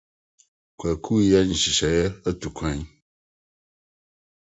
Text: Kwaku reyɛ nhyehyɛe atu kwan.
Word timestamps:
Kwaku 0.77 1.13
reyɛ 1.19 1.39
nhyehyɛe 1.47 2.05
atu 2.29 2.49
kwan. 2.55 2.79